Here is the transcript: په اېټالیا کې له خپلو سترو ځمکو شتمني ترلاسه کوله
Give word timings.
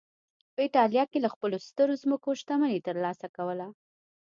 په 0.53 0.59
اېټالیا 0.65 1.03
کې 1.11 1.17
له 1.25 1.29
خپلو 1.33 1.57
سترو 1.67 1.93
ځمکو 2.03 2.29
شتمني 2.39 2.79
ترلاسه 2.87 3.27
کوله 3.35 3.67